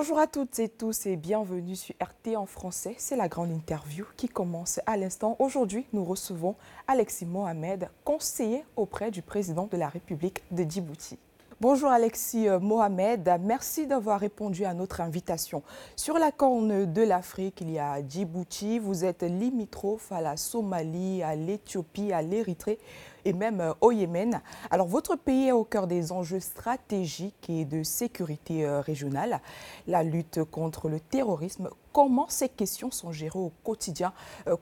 [0.00, 2.94] Bonjour à toutes et tous et bienvenue sur RT en français.
[2.98, 5.34] C'est la grande interview qui commence à l'instant.
[5.40, 6.54] Aujourd'hui, nous recevons
[6.86, 11.18] Alexis Mohamed, conseiller auprès du président de la République de Djibouti.
[11.60, 15.64] Bonjour Alexis euh, Mohamed, merci d'avoir répondu à notre invitation.
[15.96, 21.24] Sur la corne de l'Afrique, il y a Djibouti, vous êtes limitrophe à la Somalie,
[21.24, 22.78] à l'Éthiopie, à l'Érythrée
[23.24, 24.40] et même euh, au Yémen.
[24.70, 29.40] Alors votre pays est au cœur des enjeux stratégiques et de sécurité euh, régionale,
[29.86, 31.70] la lutte contre le terrorisme.
[31.92, 34.12] Comment ces questions sont gérées au quotidien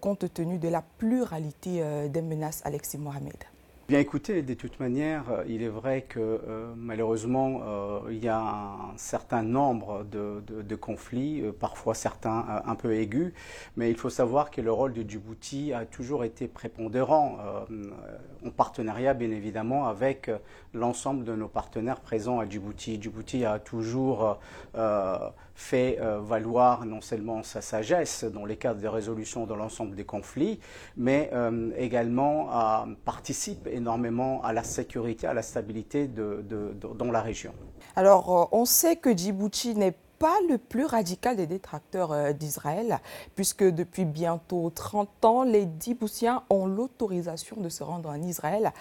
[0.01, 3.37] compte tenu de la pluralité des menaces, Alexis Mohamed?
[3.89, 8.27] Bien écoutez, de toute manière, euh, il est vrai que euh, malheureusement, euh, il y
[8.27, 13.33] a un certain nombre de, conflits, parfois certains un peu aigus,
[13.77, 17.39] mais il faut savoir que le rôle de Djibouti a toujours été prépondérant,
[18.45, 20.31] en partenariat bien évidemment avec
[20.77, 23.01] l'ensemble de nos partenaires présents à Djibouti.
[23.01, 24.39] Djibouti a toujours
[25.55, 30.61] fait valoir non seulement sa sagesse dans les cadres de résolution de l'ensemble des conflits,
[30.97, 31.31] mais
[31.77, 32.49] également
[33.05, 36.45] participe énormément à la sécurité, à la stabilité de,
[36.95, 37.53] dans la région.
[37.95, 43.01] Alors, euh, on sait que Djibouti n'est pas le plus radical des détracteurs euh, d'Israël,
[43.35, 48.73] puisque depuis bientôt 30 ans, les Djiboutiens ont l'autorisation de se rendre en Israël.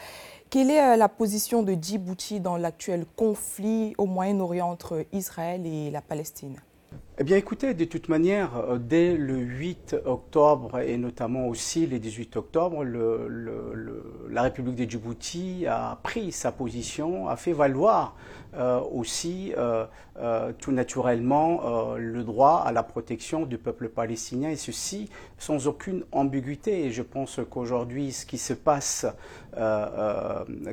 [0.50, 5.92] Quelle est euh, la position de Djibouti dans l'actuel conflit au Moyen-Orient entre Israël et
[5.92, 6.58] la Palestine?
[7.18, 11.98] Eh bien écoutez, de toute manière, euh, dès le 8 octobre et notamment aussi le
[11.98, 18.18] 18 octobre, la République de Djibouti a pris sa position, a fait valoir
[18.58, 19.86] euh, aussi euh,
[20.60, 26.86] tout naturellement le droit à la protection du peuple palestinien et ceci sans aucune ambiguïté.
[26.86, 29.06] Et je pense qu'aujourd'hui, ce qui se passe,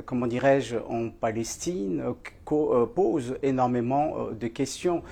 [0.05, 2.03] comment dirais-je, en Palestine
[2.45, 5.03] pose énormément de questions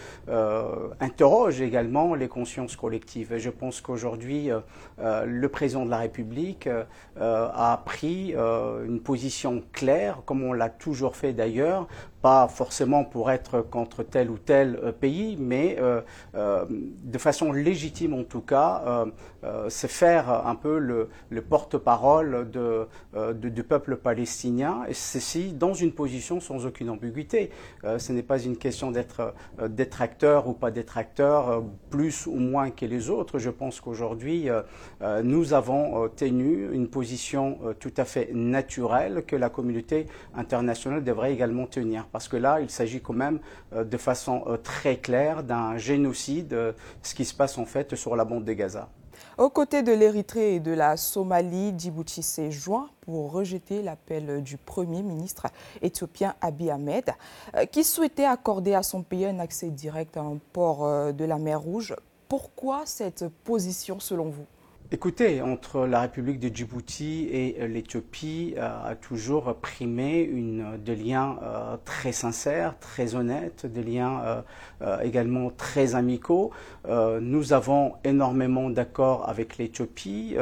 [1.21, 3.31] interroge également les consciences collectives.
[3.31, 4.59] Et je pense qu'aujourd'hui, euh,
[4.97, 6.83] euh, le président de la République euh,
[7.15, 11.87] a pris une position claire, comme on l'a toujours fait d'ailleurs,
[12.21, 16.01] pas forcément pour être contre tel ou tel euh, pays, mais euh,
[16.35, 19.05] euh, de façon légitime en tout cas,
[19.69, 21.09] c'est faire un peu le,
[21.41, 22.87] porte-parole de,
[23.33, 27.49] du peuple palestinien, et ceci dans une position sans aucune ambiguïté.
[27.97, 29.33] ce n'est pas une question d'être
[29.69, 33.39] détracteur ou pas détracteur, plus ou moins que les autres.
[33.39, 34.49] Je pense qu'aujourd'hui,
[35.23, 40.05] nous avons tenu une position tout à fait naturelle que la communauté
[40.35, 43.39] internationale devrait également tenir parce que là, il s'agit quand même
[43.73, 46.73] euh, de façon euh, très claire d'un génocide, euh,
[47.03, 48.89] ce qui se passe en fait sur la bande de Gaza.
[49.37, 54.57] Aux côtés de l'Érythrée et de la Somalie, Djibouti s'est joint pour rejeter l'appel du
[54.57, 55.47] Premier ministre
[55.81, 57.11] éthiopien Abiy Ahmed,
[57.71, 61.61] qui souhaitait accorder à son pays un accès direct à un port de la mer
[61.61, 61.95] Rouge.
[62.27, 64.45] Pourquoi cette position selon vous?
[64.93, 71.39] Écoutez, entre la République de Djibouti et l'Éthiopie euh, a toujours primé une, des liens
[71.43, 74.43] euh, très sincères, très honnêtes, des liens
[74.81, 76.51] euh, également très amicaux.
[77.21, 80.35] nous avons énormément d'accords avec l'Éthiopie,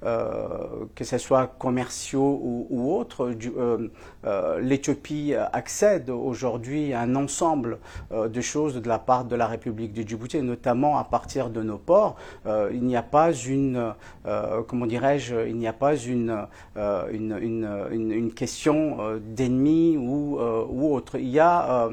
[0.00, 3.34] que ce soit commerciaux ou, ou autres.
[4.60, 7.78] L'Éthiopie accède aujourd'hui à un ensemble
[8.10, 11.78] de choses de la part de la République de Djibouti, notamment à partir de nos
[11.78, 12.16] ports.
[12.46, 13.81] il n'y a pas une
[14.26, 20.38] euh, comment dirais-je, il n'y a pas une, euh, question euh, d'ennemi ou,
[20.82, 21.18] autre.
[21.18, 21.90] Il y a,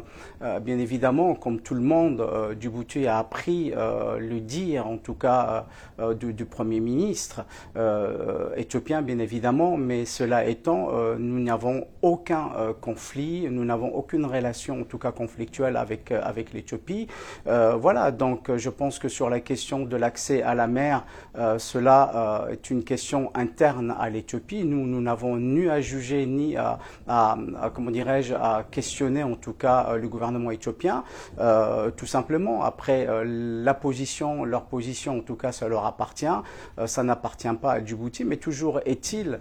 [0.61, 2.25] bien évidemment, comme tout le monde,
[2.59, 5.65] Djibouti a appris le dire, en tout cas,
[6.19, 7.45] du, Premier ministre
[8.57, 12.49] éthiopien, bien évidemment, mais cela étant, nous n'avons aucun
[12.81, 17.07] conflit, nous n'avons aucune relation, en tout cas conflictuelle, avec, avec l'Éthiopie.
[17.45, 21.05] voilà, donc je pense que sur la question de l'accès à la mer,
[21.87, 24.63] euh, est une question interne à l'Éthiopie.
[24.63, 26.79] Nous, nous n'avons ni à juger ni à,
[27.73, 31.03] comment dirais-je, à questionner en tout cas euh, le gouvernement éthiopien.
[31.39, 36.25] Euh, tout simplement, après la position, leur position, en tout cas, ça leur appartient.
[36.85, 39.39] ça n'appartient pas à Djibouti, mais toujours est-il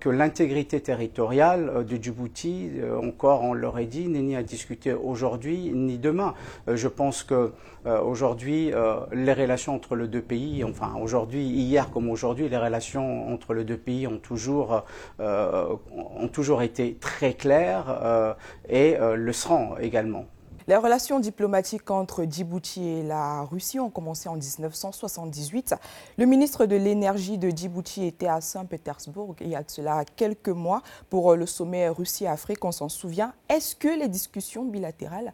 [0.00, 2.70] que l'intégrité territoriale de Djibouti,
[3.02, 6.34] encore on l'aurait dit, n'est ni à discuter aujourd'hui ni demain.
[6.66, 7.52] je pense que
[7.84, 8.72] aujourd'hui,
[9.12, 13.64] les relations entre les deux pays, enfin aujourd'hui, hier comme aujourd'hui, les relations entre les
[13.64, 14.84] deux pays ont toujours,
[15.20, 18.34] euh, ont toujours été très claires euh,
[18.68, 20.26] et euh, le seront également.
[20.68, 25.74] Les relations diplomatiques entre Djibouti et la Russie ont commencé en 1978.
[26.16, 30.82] Le ministre de l'Énergie de Djibouti était à Saint-Pétersbourg il y a cela quelques mois
[31.08, 33.32] pour le sommet Russie-Afrique, on s'en souvient.
[33.48, 35.32] Est-ce que les discussions bilatérales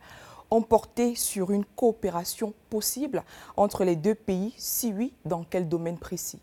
[0.51, 0.65] ont
[1.15, 3.23] sur une coopération possible
[3.57, 6.41] entre les deux pays Si oui, dans quel domaine précis?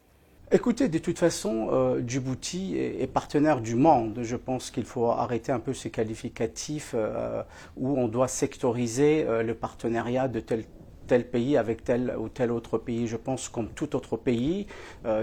[0.51, 4.19] Écoutez, de toute façon, euh, Djibouti est, partenaire du monde.
[4.21, 7.41] Je pense qu'il faut arrêter un peu ces qualificatifs euh,
[7.75, 10.65] où on doit sectoriser euh, le partenariat de tel
[11.07, 13.07] tel pays avec tel ou tel autre pays.
[13.07, 14.67] Je pense comme tout autre pays,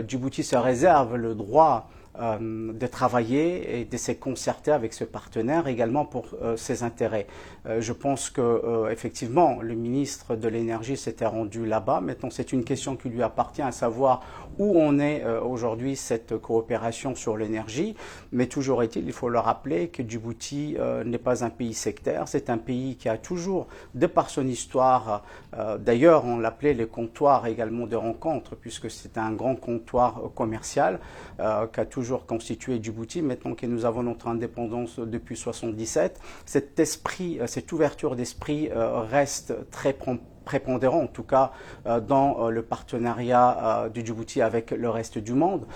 [0.07, 1.89] Djibouti se réserve le droit
[2.21, 7.27] euh, de travailler et de se concerter avec ce partenaire également pour euh, ses intérêts.
[7.65, 12.03] Euh, je pense que effectivement le ministre de l'énergie s'était rendu là-bas.
[12.03, 14.21] Maintenant, c'est une question qui lui appartient à savoir
[14.59, 17.95] où on est aujourd'hui cette coopération sur l'énergie.
[18.33, 20.77] Mais toujours est-il, il faut le rappeler que Djibouti
[21.07, 22.29] n'est pas un pays sectaire.
[22.29, 25.23] C'est un pays qui a toujours, de par son histoire,
[25.79, 30.99] d'ailleurs on l'appelait le comptoir également de rencontres puisque c'est un grand comptoir commercial
[31.39, 36.21] qui a toujours constitué Djibouti, maintenant que nous avons notre indépendance depuis 1977.
[36.45, 39.97] Cet esprit, euh, cette ouverture d'esprit euh, reste très
[40.45, 41.53] prépondérant, en tout cas
[41.87, 45.67] euh, dans le partenariat du Djibouti avec le reste du monde.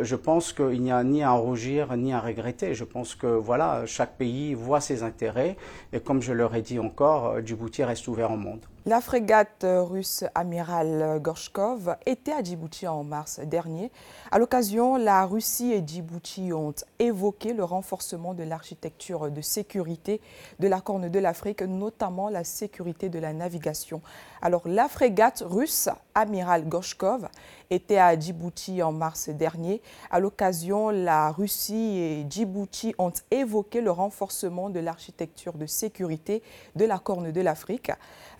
[0.00, 2.74] Je pense qu'il n'y a ni à rougir ni à regretter.
[2.74, 5.56] Je pense que voilà, chaque pays voit ses intérêts
[5.92, 8.66] et comme je leur ai dit encore, Djibouti reste ouvert au monde.
[8.86, 13.90] La frégate russe Amiral Gorshkov était à Djibouti en mars dernier.
[14.30, 20.20] À l'occasion, la Russie et Djibouti ont évoqué le renforcement de l'architecture de sécurité
[20.58, 24.02] de la Corne de l'Afrique, notamment la sécurité de la navigation.
[24.46, 27.28] Alors, la frégate russe Amiral Gorshkov
[27.70, 29.80] était à Djibouti en mars dernier.
[30.10, 36.42] À l'occasion, la Russie et Djibouti ont évoqué le renforcement de l'architecture de sécurité
[36.76, 37.90] de la Corne de l'Afrique,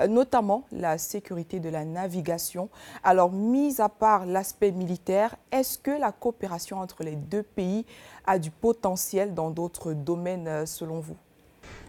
[0.07, 2.69] notamment la sécurité de la navigation.
[3.03, 7.87] Alors, mis à part l'aspect militaire, est-ce que la coopération entre les deux pays
[8.27, 11.17] a du potentiel dans d'autres domaines selon vous?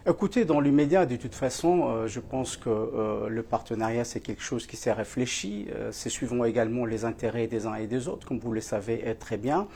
[0.08, 4.40] Écoutez, dans l'immédiat, de toute façon, euh, je pense que euh, le partenariat, c'est quelque
[4.40, 5.66] chose qui s'est réfléchi.
[5.74, 9.16] Euh, c'est suivant également les intérêts des uns et des autres, comme vous le savez
[9.18, 9.66] très bien.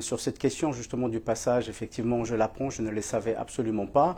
[0.00, 4.16] sur cette question justement du passage, effectivement, je l'apprends, je ne le savais absolument pas.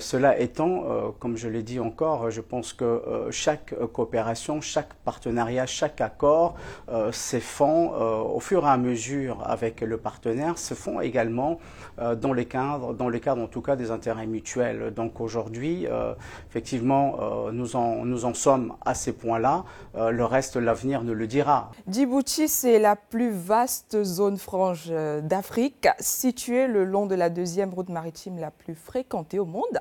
[0.00, 6.00] cela étant, comme je l'ai dit encore, je pense que chaque coopération, chaque partenariat, chaque
[6.00, 6.56] accord
[7.12, 7.92] se font
[8.36, 11.58] au fur et à mesure avec le partenaire, se font également
[11.98, 14.77] dans le cadre, dans le cadre en tout cas des intérêts mutuels.
[14.94, 16.14] Donc aujourd'hui, euh,
[16.48, 19.64] effectivement, euh, nous, en, sommes à ces points-là.
[19.96, 21.70] Euh, le reste, l'avenir nous le dira.
[21.88, 27.88] Djibouti, c'est la plus vaste zone franche d'Afrique, située le long de la deuxième route
[27.88, 29.78] maritime la plus fréquentée au monde.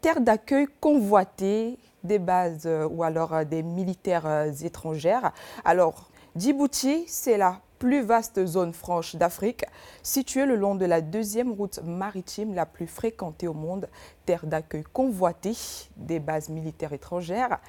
[0.00, 5.32] terre d'accueil convoitée des bases ou alors des militaires étrangères.
[5.64, 9.64] Alors, Djibouti, c'est la plus vaste zone franche d'Afrique,
[10.02, 13.88] située le long de la deuxième route maritime la plus fréquentée au monde,
[14.24, 15.54] terre d'accueil convoitée
[15.96, 17.60] des bases militaires étrangères,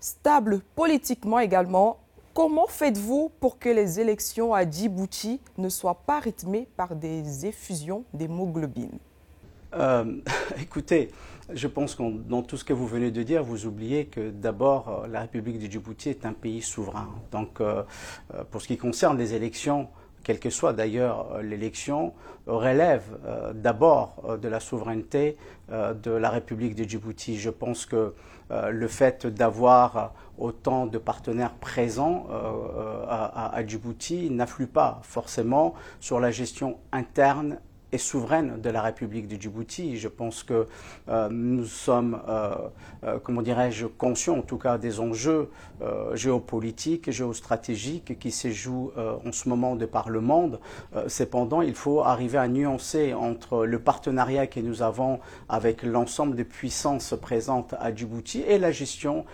[0.00, 1.98] stable politiquement également.
[2.32, 8.04] Comment faites-vous pour que les élections à Djibouti ne soient pas rythmées par des effusions
[8.14, 8.98] d'hémoglobine?
[9.74, 10.04] Euh,
[10.60, 11.10] Écoutez,
[11.52, 15.02] je pense que dans tout ce que vous venez de dire, vous oubliez que d'abord,
[15.04, 17.08] euh, la République de Djibouti est un pays souverain.
[17.32, 17.82] Donc, euh,
[18.50, 19.88] pour ce qui concerne les élections,
[20.22, 22.12] quelle que soit d'ailleurs l'élection,
[22.46, 23.04] relève
[23.54, 25.38] d'abord de la souveraineté
[25.70, 27.38] de la République de Djibouti.
[27.38, 28.12] Je pense que
[28.50, 32.26] le fait d'avoir autant de partenaires présents
[33.08, 37.58] à, à Djibouti n'influe pas forcément sur la gestion interne
[37.92, 39.96] et souveraine de la République de Djibouti.
[39.96, 40.66] Je pense que
[41.08, 42.54] euh, nous sommes, euh,
[43.04, 45.50] euh, comment dirais-je, conscients en tout cas des enjeux
[46.12, 48.92] géopolitiques, géostratégiques qui se jouent
[49.24, 50.60] en ce moment de par le monde.
[51.08, 56.44] cependant, il faut arriver à nuancer entre le partenariat que nous avons avec l'ensemble des
[56.44, 59.24] puissances présentes à Djibouti et la gestion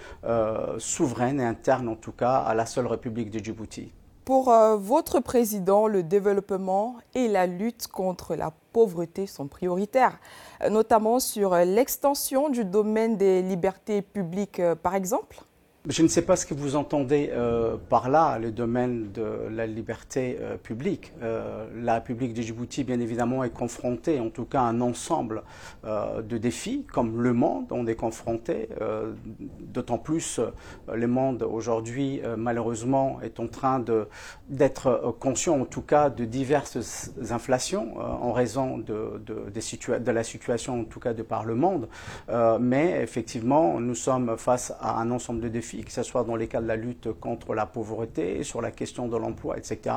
[0.78, 3.92] souveraine et interne en tout cas à la seule République de Djibouti.
[4.26, 10.18] Pour euh, votre président, le développement et la lutte contre la pauvreté sont prioritaires,
[10.62, 15.44] euh, notamment sur euh, l'extension du domaine des libertés publiques, par exemple
[15.88, 19.66] je ne sais pas ce que vous entendez euh, par là, le domaine de la
[19.66, 21.12] liberté euh, publique.
[21.22, 25.42] Euh, la République de Djibouti, bien évidemment, est confrontée, en tout cas, à un ensemble
[25.84, 28.68] de défis, comme le monde, on est confronté.
[29.60, 30.40] D'autant plus,
[30.92, 33.84] le monde aujourd'hui, malheureusement, est en train
[34.48, 39.20] d'être conscient, en tout cas, de diverses inflations en raison de,
[40.10, 41.88] la situation, en tout cas, de par le monde.
[42.60, 46.48] mais effectivement, nous sommes face à un ensemble de défis que ce soit dans les
[46.48, 49.94] cas de la lutte contre la pauvreté, sur la question de l'emploi, etc.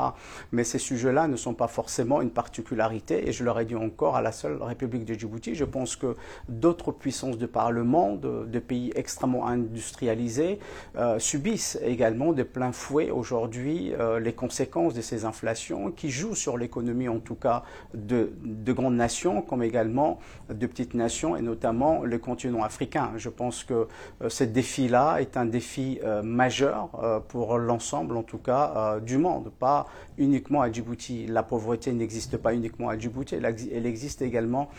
[0.51, 4.15] Mais ces sujets-là ne sont pas forcément une particularité, et je leur ai dit encore,
[4.15, 5.55] à la seule République de Djibouti.
[5.55, 6.15] Je pense que
[6.47, 10.59] d'autres puissances de par le monde, de pays extrêmement industrialisés,
[10.97, 16.35] euh, subissent également de plein fouet aujourd'hui euh, les conséquences de ces inflations qui jouent
[16.35, 20.19] sur l'économie, en tout cas, de, de grandes nations, comme également
[20.49, 23.11] de petites nations, et notamment le continent africain.
[23.17, 23.87] Je pense que
[24.21, 29.17] euh, ce défi-là est un défi euh, majeur euh, pour l'ensemble, en tout cas, du
[29.17, 31.27] monde, pas uniquement à Djibouti.
[31.27, 34.69] La pauvreté n'existe pas uniquement à Djibouti, elle, existe également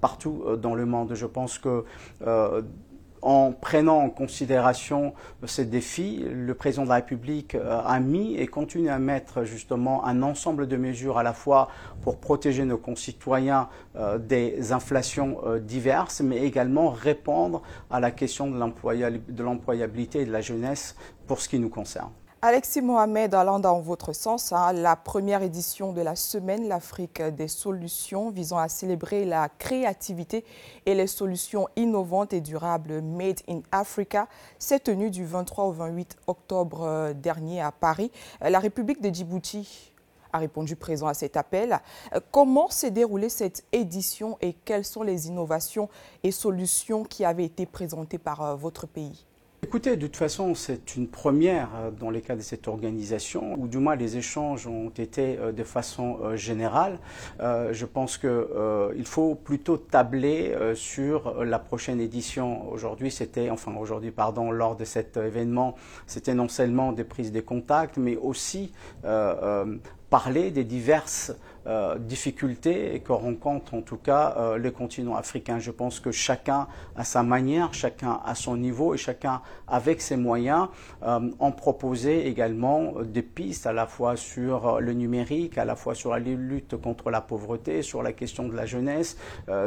[0.00, 1.14] partout dans le monde.
[1.14, 1.84] Je pense que
[3.22, 5.12] en prenant en considération
[5.46, 10.04] ces défis, le président de la République euh, a mis et continue à mettre justement
[10.06, 11.68] un ensemble de mesures à la fois
[12.02, 18.50] pour protéger nos concitoyens euh, des inflations euh, diverses, mais également répondre à la question
[18.50, 20.96] de l'employabilité et de la jeunesse
[21.26, 22.10] pour ce qui nous concerne.
[22.42, 27.48] Alexis Mohamed, allant dans votre sens, hein, la première édition de la Semaine l'Afrique des
[27.48, 30.46] solutions visant à célébrer la créativité
[30.86, 34.26] et les solutions innovantes et durables Made in Africa
[34.58, 38.10] s'est tenue du 23 au 28 octobre euh, dernier à Paris.
[38.40, 39.92] La République de Djibouti
[40.32, 41.78] a répondu présent à cet appel.
[42.30, 45.90] Comment s'est déroulée cette édition et quelles sont les innovations
[46.22, 49.26] et solutions qui avaient été présentées par euh, votre pays?
[49.62, 53.68] Écoutez, de toute façon, c'est une première euh, dans les cas de cette organisation, ou
[53.68, 56.98] du moins les échanges ont été euh, de façon euh, générale.
[57.38, 62.70] Je pense qu'il faut plutôt tabler sur la prochaine édition.
[62.70, 65.74] Aujourd'hui, c'était, enfin aujourd'hui, pardon, lors de cet événement,
[66.06, 68.72] c'était non seulement des prises de contacts, mais aussi
[70.10, 71.32] parler des diverses
[71.66, 75.58] euh, difficultés que rencontre en tout cas euh, le continent africain.
[75.58, 80.16] Je pense que chacun à sa manière, chacun à son niveau et chacun avec ses
[80.16, 80.68] moyens
[81.02, 85.94] euh, ont proposé également des pistes à la fois sur le numérique, à la fois
[85.94, 89.18] sur la lutte contre la pauvreté, sur la question de la jeunesse,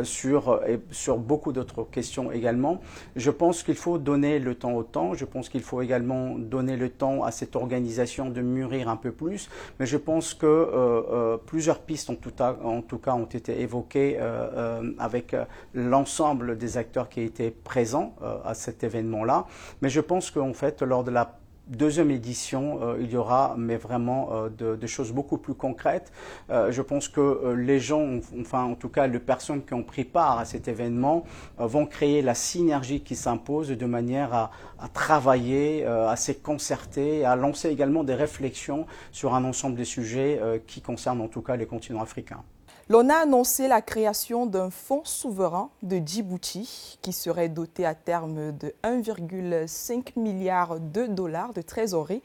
[0.02, 2.82] sur, et sur beaucoup d'autres questions également.
[3.16, 5.14] Je pense qu'il faut donner le temps au temps.
[5.14, 9.12] Je pense qu'il faut également donner le temps à cette organisation de mûrir un peu
[9.12, 9.50] plus.
[9.80, 15.34] Mais je pense que plusieurs pistes en tout, cas, ont été évoquées euh, euh, avec
[15.34, 19.46] euh, l'ensemble des acteurs qui étaient présents à cet événement-là.
[19.82, 21.38] Mais je pense qu'en fait, lors de la
[21.76, 26.12] deuxième édition, il y aura, mais vraiment, des choses beaucoup plus concrètes.
[26.50, 30.40] je pense que les gens, enfin, en tout cas, les personnes qui ont pris part
[30.40, 31.24] à cet événement,
[31.58, 37.36] vont créer la synergie qui s'impose de manière à, à travailler, à se concerter, à
[37.36, 41.66] lancer également des réflexions sur un ensemble de sujets qui concernent en tout cas les
[41.66, 42.44] continents africains.
[42.90, 48.52] L'on a annoncé la création d'un fonds souverain de Djibouti qui serait doté à terme
[48.52, 52.22] de 1,5 milliard de dollars de trésorerie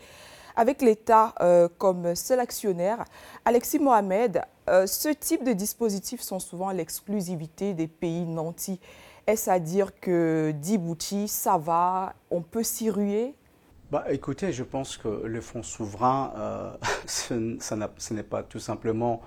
[0.56, 3.04] avec l'État euh, comme seul actionnaire.
[3.44, 8.80] Alexis Mohamed, euh, ce type de dispositifs sont souvent l'exclusivité des pays nantis.
[9.28, 13.36] Est-ce à dire que Djibouti, ça va, on peut s'y ruer?
[13.92, 19.22] Bah, écoutez, je pense que le fonds souverain, euh, ce n'est pas tout simplement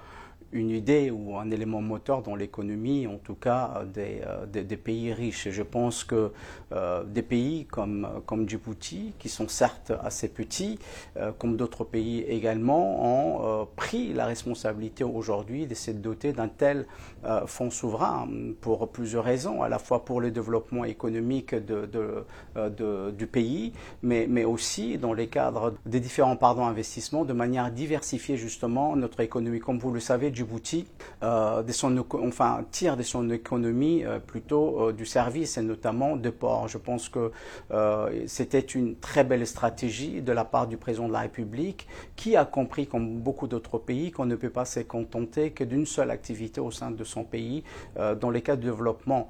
[0.54, 5.14] une idée ou un élément moteur dans l'économie, en tout cas des, euh, des, pays
[5.14, 5.48] riches.
[5.48, 6.32] Et je pense que
[6.72, 10.80] euh, des pays comme, comme Djibouti, qui sont certes assez petits,
[11.18, 16.86] euh, comme d'autres pays également, ont pris la responsabilité aujourd'hui de se doter d'un tel
[17.46, 18.28] fonds souverain
[18.62, 21.90] pour plusieurs raisons, à la fois pour le développement économique de,
[22.56, 27.72] de, du pays, mais, mais aussi dans les cadres des différents pardon, investissements, de manière
[27.72, 29.60] diversifiée justement notre économie.
[29.60, 30.88] Comme vous le savez, Djibouti
[31.24, 36.16] euh, de son, enfin, tire de son économie euh, plutôt euh, du service et notamment
[36.16, 36.68] de port.
[36.68, 37.32] Je pense que
[38.26, 42.46] c'était une très belle stratégie de la part du président de la République qui a
[42.46, 46.60] compris, comme beaucoup d'autres pays, qu'on ne peut pas se contenter que d'une seule activité
[46.60, 47.64] au sein de son pays
[48.20, 49.30] dans les cas de développement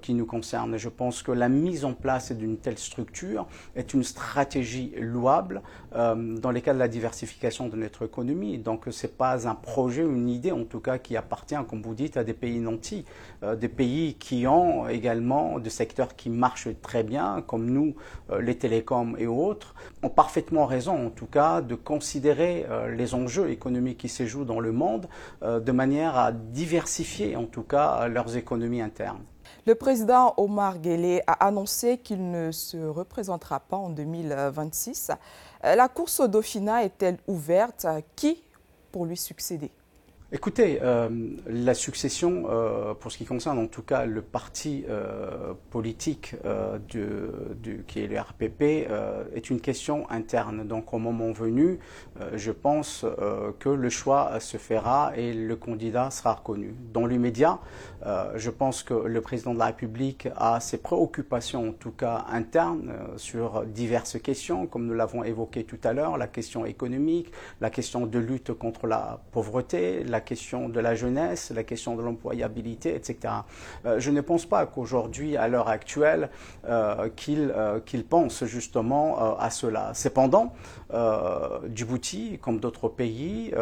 [0.00, 0.76] qui nous concernent.
[0.76, 5.62] Je pense que la mise en place d'une telle structure est une stratégie louable
[5.94, 8.58] dans les cas de la diversification de notre économie.
[8.58, 11.94] Donc, ce n'est pas un projet, une idée en tout cas qui appartient, comme vous
[11.94, 13.04] dites, à des pays nantis,
[13.42, 17.94] euh, des pays qui ont également des secteurs qui marchent très bien, comme nous,
[18.30, 23.14] euh, les télécoms et autres, ont parfaitement raison, en tout cas, de considérer euh, les
[23.14, 25.08] enjeux économiques qui se jouent dans le monde
[25.42, 29.22] de manière à diversifier, en tout cas, leurs économies internes.
[29.66, 35.12] Le président Omar Guelleh a annoncé qu'il ne se représentera pas en 2026.
[35.62, 37.86] La course au Dauphinat est-elle ouverte?
[38.16, 38.42] Qui
[38.90, 39.70] pour lui succéder?
[40.34, 41.10] Écoutez, euh,
[41.46, 46.34] la succession, euh, pour ce qui concerne en tout cas le parti euh, politique
[46.88, 48.88] qui est le RPP,
[49.34, 50.66] est une question interne.
[50.66, 51.78] Donc au moment venu,
[52.34, 53.04] je pense
[53.58, 56.74] que le choix se fera et le candidat sera reconnu.
[56.92, 57.58] Dans l'immédiat,
[58.34, 62.92] je pense que le président de la République a ses préoccupations, en tout cas internes,
[63.16, 68.06] sur diverses questions, comme nous l'avons évoqué tout à l'heure, la question économique, la question
[68.06, 73.34] de lutte contre la pauvreté, la question de la jeunesse, la question de l'employabilité, etc.
[73.84, 76.30] Euh, je ne pense pas qu'aujourd'hui, à l'heure actuelle,
[76.66, 79.92] euh, euh, qu'il pense justement à cela.
[79.94, 80.52] Cependant,
[81.74, 83.52] Djibouti, comme d'autres pays,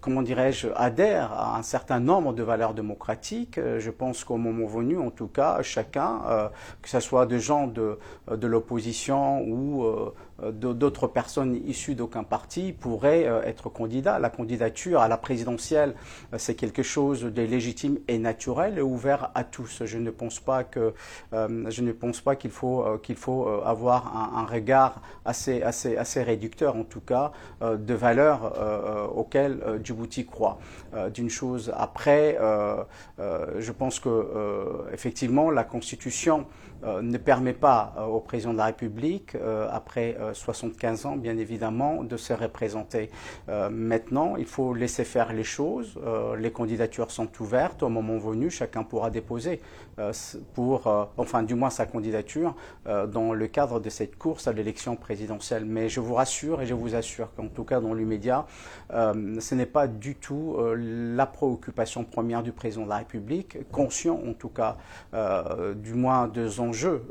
[0.00, 3.58] comment dirais-je, adhère à un certain nombre de valeurs démocratiques.
[3.78, 6.50] Je pense qu'au moment venu, en tout cas, chacun,
[6.82, 7.98] que ce soit des gens de,
[8.30, 9.84] de l'opposition ou
[10.33, 14.18] euh, d'autres personnes issues d'aucun parti pourraient euh, être candidats.
[14.18, 15.94] La candidature à la présidentielle,
[16.32, 19.82] euh, c'est quelque chose de légitime et naturel et ouvert à tous.
[19.84, 20.94] Je ne pense pas que
[21.32, 26.76] je ne pense pas qu'il faut qu'il faut avoir un, regard assez assez assez réducteur
[26.76, 28.52] en tout cas de valeurs
[29.16, 30.58] auxquelles Djibouti croit.
[31.12, 32.38] D'une chose après,
[33.18, 36.46] je pense que effectivement la Constitution
[36.84, 39.36] ne permet pas au président de la République
[39.70, 43.10] après 75 ans, bien évidemment, de se représenter.
[43.48, 45.98] Euh, maintenant, il faut laisser faire les choses.
[46.04, 47.82] Euh, les candidatures sont ouvertes.
[47.82, 49.60] Au moment venu, chacun pourra déposer
[49.98, 50.12] euh,
[50.54, 52.54] pour, enfin, du moins sa candidature
[52.84, 55.64] dans le cadre de cette course à l'élection présidentielle.
[55.64, 58.46] Mais je vous rassure et je vous assure qu'en tout cas, dans l'immédiat,
[58.90, 64.32] ce n'est pas du tout la préoccupation première du président de la République, conscient en
[64.32, 64.76] tout cas,
[65.74, 67.02] du moins des enjeux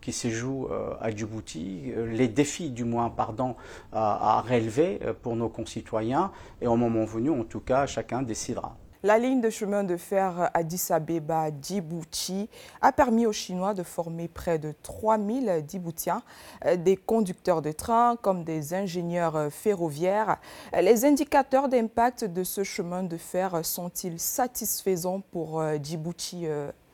[0.00, 0.68] qui se jouent
[1.00, 3.56] à Djibouti, les défi, du moins, pardon,
[3.92, 6.32] à, relever euh, pour nos concitoyens.
[6.60, 8.76] Et au moment venu, en tout cas, chacun décidera.
[9.02, 12.50] La ligne de chemin de fer Addis Abeba-Djibouti
[12.82, 16.22] a permis aux Chinois de former près de 3000 Djiboutiens,
[16.66, 20.36] euh, des conducteurs de train comme des ingénieurs euh, ferroviaires.
[20.78, 26.46] Les indicateurs d'impact de ce chemin de fer sont-ils satisfaisants pour Djibouti,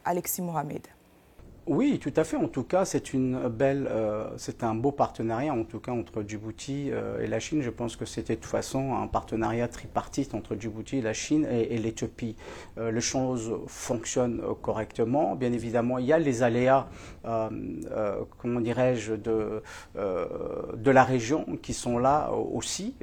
[0.05, 0.87] Alexis Mohamed?
[1.69, 2.37] Oui, tout à fait.
[2.37, 6.23] En tout cas, c'est une belle, euh, c'est un beau partenariat en tout cas entre
[6.23, 7.61] Djibouti euh, et la Chine.
[7.61, 11.77] Je pense que c'était de toute façon un partenariat tripartite entre Djibouti, la Chine et,
[11.79, 12.37] l'Éthiopie.
[12.79, 15.35] Euh, les choses fonctionnent correctement.
[15.35, 16.87] Bien évidemment, il y a les aléas,
[17.25, 19.63] comment dirais-je, de
[19.97, 22.95] de la région qui sont là aussi,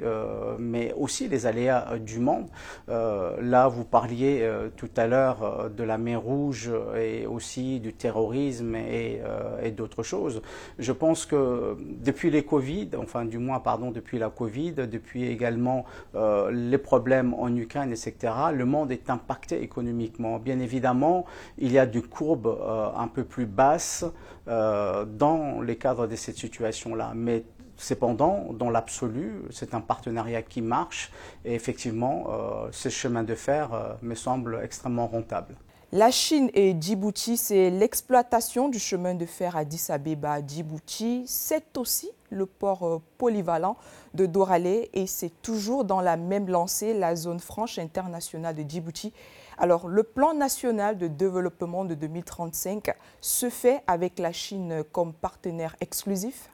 [0.58, 2.46] mais aussi les aléas du monde.
[2.88, 9.62] là, vous parliez tout à l'heure de la mer Rouge et aussi du terrorisme euh,
[9.62, 10.42] et, d'autres choses.
[10.78, 15.84] Je pense que depuis les Covid, enfin du moins pardon depuis la Covid, depuis également
[16.14, 20.38] euh, les problèmes en Ukraine, etc., le monde est impacté économiquement.
[20.38, 21.24] Bien évidemment,
[21.58, 24.04] il y a des courbes euh, un peu plus basses
[24.46, 27.44] dans les cadres de cette situation-là, mais
[27.76, 31.10] Cependant, dans l'absolu, c'est un partenariat qui marche
[31.44, 32.28] et effectivement,
[32.70, 35.56] ce chemin de fer me semble extrêmement rentable.
[35.96, 41.22] La Chine et Djibouti, c'est l'exploitation du chemin de fer Addis Abeba Djibouti.
[41.28, 43.76] C'est aussi le port euh, polyvalent
[44.12, 49.12] de Doralé et c'est toujours dans la même lancée la zone franche internationale de Djibouti.
[49.56, 55.76] Alors, le plan national de développement de 2035 se fait avec la Chine comme partenaire
[55.80, 56.50] exclusif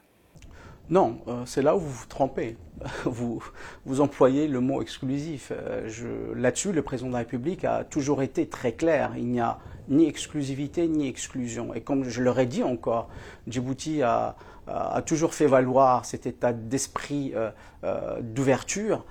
[0.91, 2.57] non, euh, c'est là où vous vous trompez.
[3.05, 3.43] Vous,
[3.85, 5.53] vous employez le mot exclusif.
[5.55, 9.13] Euh, là-dessus, le président de la République a toujours été très clair.
[9.17, 11.75] Il n'y a ni exclusivité ni exclusion.
[11.75, 13.09] Et comme je l'aurais dit encore,
[13.47, 14.35] Djibouti a,
[15.05, 19.05] toujours fait valoir cet état d'esprit euh, d'ouverture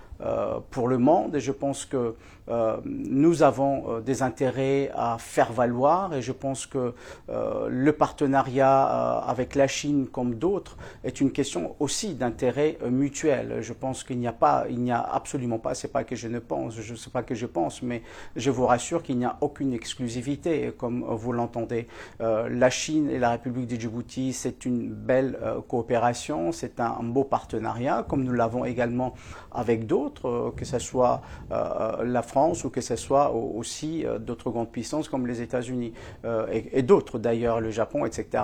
[0.71, 1.35] pour le monde.
[1.35, 2.15] Et je pense que
[2.49, 6.93] euh, nous avons euh, des intérêts à faire valoir et je pense que
[7.29, 8.83] euh, le partenariat
[9.19, 13.57] avec la Chine comme d'autres est une question aussi d'intérêt mutuel.
[13.61, 16.27] Je pense qu'il n'y a pas, il n'y a absolument pas, c'est pas que je
[16.27, 18.01] ne pense, je sais pas que je pense, mais
[18.35, 21.87] je vous rassure qu'il n'y a aucune exclusivité comme vous l'entendez.
[22.19, 28.05] la Chine et la République de Djibouti, c'est une belle coopération, c'est un, beau partenariat,
[28.07, 29.13] comme nous l'avons également
[29.51, 30.08] avec d'autres,
[30.55, 35.25] que ce soit la France ou que ce soit aussi euh, d'autres grandes puissances comme
[35.27, 35.93] les États-Unis
[36.25, 38.43] euh, et, d'autres d'ailleurs, le Japon, etc.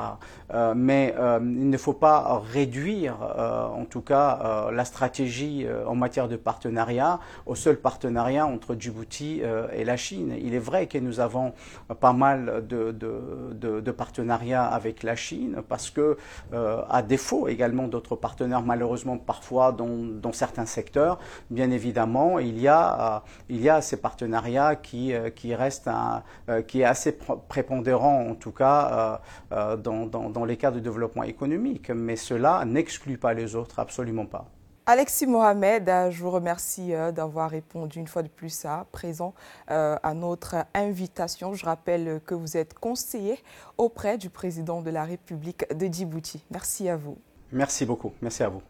[0.54, 6.36] Euh, mais il ne faut pas réduire, en tout cas, la stratégie en matière de
[6.36, 9.42] partenariat au seul partenariat entre Djibouti
[9.74, 10.36] et la Chine.
[10.40, 11.54] Il est vrai que nous avons
[12.00, 16.18] pas mal de, partenariats avec la Chine parce que,
[16.54, 21.20] à défaut également d'autres partenaires, malheureusement parfois dans, certains secteurs,
[21.56, 26.24] bien évidemment, il y a, il y a ces partenariats qui, qui restent, un,
[26.68, 31.90] qui est assez prépondérant en tout cas dans, dans, dans les cas de développement économique.
[31.90, 34.46] Mais cela n'exclut pas les autres, absolument pas.
[34.88, 39.34] Alexis Mohamed, euh, je vous remercie euh, d'avoir répondu une fois de plus à présent
[39.72, 41.56] euh, à notre invitation.
[41.56, 43.40] Je rappelle que vous êtes conseiller
[43.80, 46.44] auprès du président de la République de Djibouti.
[46.52, 47.18] Merci à vous.
[47.52, 48.14] Merci beaucoup.
[48.22, 48.62] Merci à vous.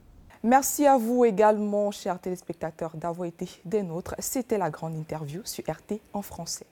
[0.46, 4.14] Merci à vous également, chers téléspectateurs, d'avoir été des nôtres.
[4.20, 6.68] C'était la grande interview sur RT en français.